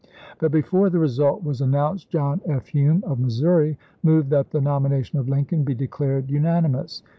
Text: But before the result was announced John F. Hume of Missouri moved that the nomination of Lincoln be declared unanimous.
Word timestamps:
But 0.39 0.51
before 0.51 0.89
the 0.89 0.97
result 0.97 1.43
was 1.43 1.61
announced 1.61 2.09
John 2.09 2.41
F. 2.47 2.65
Hume 2.69 3.03
of 3.05 3.19
Missouri 3.19 3.77
moved 4.01 4.31
that 4.31 4.49
the 4.49 4.59
nomination 4.59 5.19
of 5.19 5.29
Lincoln 5.29 5.63
be 5.63 5.75
declared 5.75 6.31
unanimous. 6.31 7.03